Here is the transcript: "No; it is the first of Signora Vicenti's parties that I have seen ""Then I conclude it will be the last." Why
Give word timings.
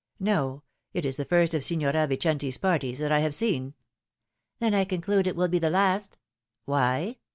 "No; 0.33 0.63
it 0.95 1.05
is 1.05 1.17
the 1.17 1.25
first 1.25 1.53
of 1.53 1.63
Signora 1.63 2.07
Vicenti's 2.07 2.57
parties 2.57 2.97
that 2.97 3.11
I 3.11 3.19
have 3.19 3.35
seen 3.35 3.75
""Then 4.59 4.73
I 4.73 4.83
conclude 4.83 5.27
it 5.27 5.35
will 5.35 5.47
be 5.47 5.59
the 5.59 5.69
last." 5.69 6.17
Why 6.65 7.17